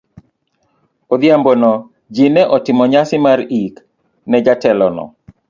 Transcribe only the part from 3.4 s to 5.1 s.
yik ne jatelono.